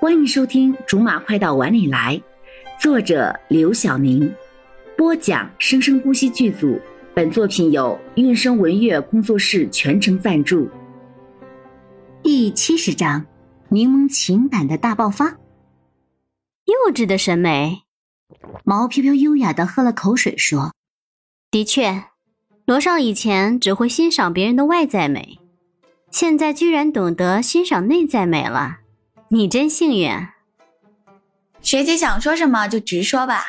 [0.00, 2.16] 欢迎收听《竹马快到碗里来》，
[2.82, 4.30] 作者刘晓宁，
[4.96, 6.78] 播讲生生不息剧组。
[7.14, 10.68] 本作品由韵声文乐工作室全程赞助。
[12.22, 13.24] 第七十章：
[13.68, 15.38] 柠檬情感的大爆发。
[16.64, 17.82] 幼稚的审美。
[18.64, 20.72] 毛飘飘优雅的喝了口水，说
[21.50, 22.04] ：“的确，
[22.66, 25.38] 罗少以前只会欣赏别人的外在美，
[26.10, 28.80] 现在居然懂得欣赏内在美了。
[29.28, 30.10] 你真幸运。”
[31.60, 33.46] 学姐想说什么就直说吧。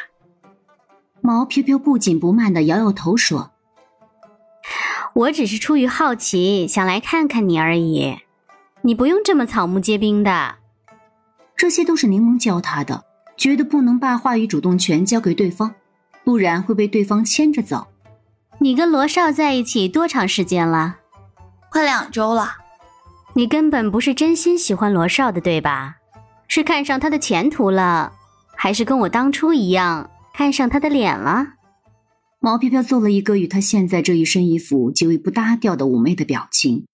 [1.22, 3.52] 毛飘飘不紧不慢的摇摇头说。
[5.14, 8.20] 我只是出于好奇，想来看看你而已。
[8.82, 10.56] 你不用这么草木皆兵的。
[11.56, 13.06] 这些都是柠檬教他的，
[13.38, 15.74] 觉得不能把话语主动权交给对方，
[16.24, 17.88] 不然会被对方牵着走。
[18.60, 20.98] 你跟罗少在一起多长时间了？
[21.70, 22.58] 快两周了。
[23.38, 25.98] 你根本不是真心喜欢罗少的，对吧？
[26.48, 28.14] 是看上他的前途了，
[28.56, 31.46] 还是跟我当初一样看上他的脸了？
[32.40, 36.86] 毛飘飘做了一个与他现在这一身衣服极为不搭调的妩媚的表情，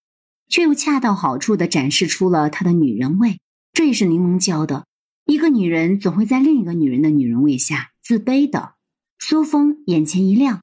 [0.49, 3.37] 却又恰到好处的展示出了她的女人味。
[3.71, 4.85] 这也是柠檬教的。
[5.25, 8.73] 一个女人总会在另一个女人的女人味下自卑的。
[9.19, 10.61] 苏风眼前一亮，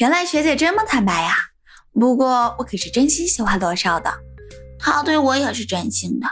[0.00, 1.53] 原来学姐这么坦白呀！
[1.94, 4.12] 不过我可是真心喜欢罗少的，
[4.78, 6.26] 他对我也是真心的，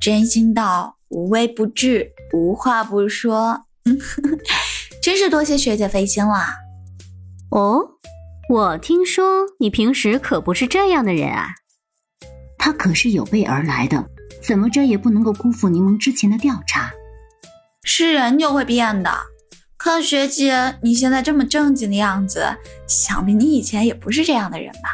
[0.00, 3.66] 真心到无微不至，无话不说。
[5.02, 6.46] 真是多谢学姐费心了。
[7.50, 7.90] 哦，
[8.48, 11.48] 我听说你平时可不是这样的人啊。
[12.56, 14.06] 他可是有备而来的，
[14.42, 16.90] 怎么着也不能够辜负柠檬之前的调查。
[17.82, 19.10] 是人就会变的。
[19.84, 22.56] 看学姐你现在这么正经的样子，
[22.88, 24.88] 想必你以前也不是这样的人吧？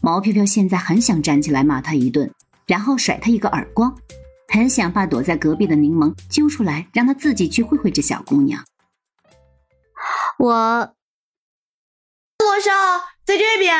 [0.00, 2.32] 毛飘飘现在很想站起来骂他一顿，
[2.68, 3.98] 然后甩他一个耳光，
[4.54, 8.64] 很想把躲在隔壁的柠檬揪出来，让他自己去会会这小姑娘。
[10.38, 10.94] 我，
[12.38, 12.70] 罗少
[13.24, 13.76] 在这边。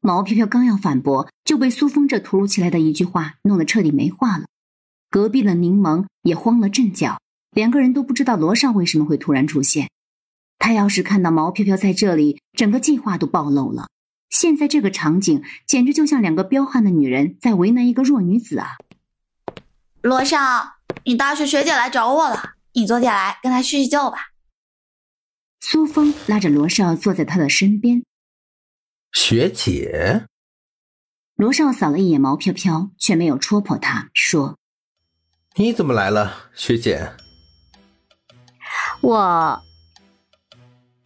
[0.00, 4.46] 毛飘飘刚要反驳，就被苏峰这突如其来的一句话弄得彻底没话了。
[5.10, 7.18] 隔壁的柠檬也慌了阵脚，
[7.52, 9.88] 两个人都不知道罗少为什么会突然出现。
[10.58, 13.88] 他要是看到毛飘飘在这里，整个计划都暴露了。
[14.30, 18.76] 现在这个场景简直就像两个彪悍的女人在为难一个弱女子啊！
[20.00, 20.38] 罗少，
[21.04, 24.30] 你大学学姐来找我了，你坐下来跟她叙叙旧吧。
[25.60, 28.02] 苏峰拉着罗少坐在他的身边。
[29.12, 30.26] 学姐，
[31.36, 34.56] 罗少扫了一眼毛飘飘，却没有戳破他，说
[35.56, 37.12] ：“你怎么来了，学姐？”
[39.02, 39.60] 我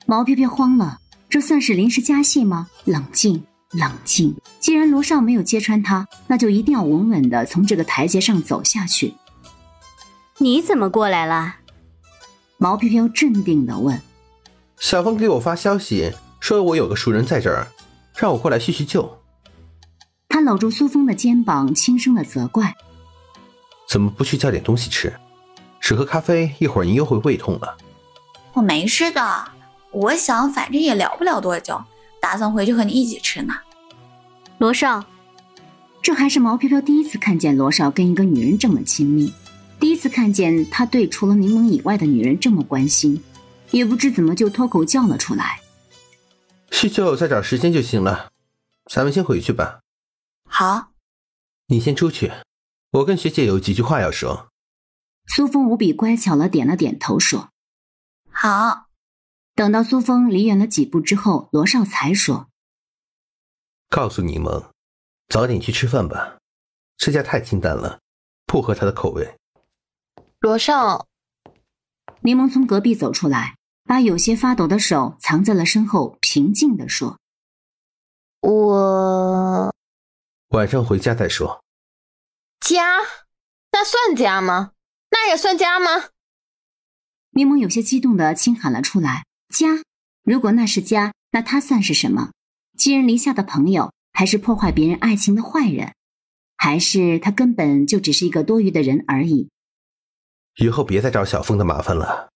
[0.04, 2.68] 毛飘飘慌了，这算是临时加戏吗？
[2.84, 3.42] 冷静，
[3.72, 4.36] 冷静。
[4.60, 9.14] 既然罗少没有揭穿他，那就一定要稳稳的从这个台阶上走下去。
[10.36, 11.56] 你怎么过来了？
[12.58, 13.98] 毛飘飘镇定的问。
[14.78, 17.66] 小峰给我发消息说，我有个熟人在这儿，
[18.14, 19.18] 让我过来叙叙旧。
[20.28, 22.74] 他搂住苏峰的肩膀，轻声的责怪
[23.88, 25.14] ：“怎么不去叫点东西吃？
[25.80, 27.78] 只喝咖啡，一会儿您又会胃痛了。”
[28.56, 29.50] 我没事的，
[29.92, 31.78] 我想反正也聊不了多久，
[32.22, 33.52] 打算回去和你一起吃呢。
[34.56, 35.04] 罗少，
[36.00, 39.30] 这还是毛飘飘第一次看见罗少跟一个女人这么亲密，
[39.78, 43.22] 第一次看见他对除了柠檬以外的女人这么关心。
[43.72, 45.60] 也不知怎么就脱口叫了出来。
[46.70, 48.30] 叙旧再找时间就行了，
[48.90, 49.80] 咱们先回去吧。
[50.48, 50.92] 好，
[51.66, 52.32] 你先出去，
[52.92, 54.48] 我跟学姐有几句话要说。
[55.26, 57.50] 苏峰无比乖巧了，点了点头说
[58.36, 58.86] ：“好。”
[59.56, 62.48] 等到苏峰离远了几步之后，罗少才说
[63.88, 64.70] ：“告诉柠檬，
[65.28, 66.38] 早点去吃饭吧，
[66.98, 68.00] 这家太清淡了，
[68.44, 69.38] 不合他的口味。”
[70.40, 71.06] 罗少。
[72.20, 77.18] 柠檬从隔壁走出来，把有些发抖的手藏在了身后，平静地说
[78.42, 79.74] ：“我
[80.48, 81.64] 晚上回家再说。”
[82.60, 82.98] 家？
[83.72, 84.72] 那算家吗？
[85.10, 86.10] 那也算家吗？
[87.36, 89.82] 柠檬有些激动的轻喊了出来：“家？
[90.24, 92.30] 如果那是家，那他算是什么？
[92.78, 95.92] 寄人篱下的朋友，还是破坏别人爱情的坏人？
[96.56, 99.50] 还是他根本就只是一个多余的人而已？”
[100.56, 102.30] 以后别再找小峰的麻烦了，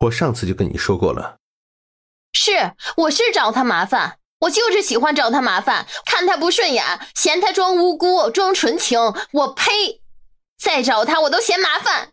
[0.00, 1.38] 我上次就跟你说过了。
[2.34, 9.00] 是，我是找他麻烦，我就是喜欢找他麻烦，看他不顺眼，嫌他装无辜、装纯情，
[9.32, 10.02] 我呸！
[10.58, 12.10] 再找他我都嫌麻烦。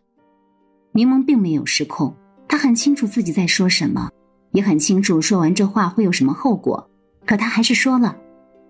[0.94, 2.16] 柠檬并没有失控，
[2.52, 4.10] 他很清楚自己在说什么，
[4.50, 6.86] 也很清楚说完这话会有什么后果，
[7.24, 8.14] 可他还是说了，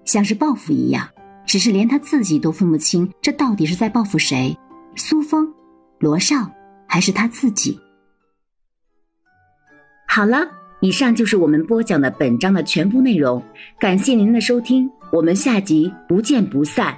[0.05, 1.09] 像是报复一样。
[1.45, 4.57] 只是连他自己都分不清，这到底是在报复谁？
[4.95, 5.53] 苏峰、
[5.99, 6.49] 罗少，
[6.87, 7.77] 还是他自己？
[10.07, 10.49] 好了，
[10.81, 13.43] 以上就是我们播讲的本章的全部内容，
[13.81, 16.97] 感谢您的收听，我们下集不见不散。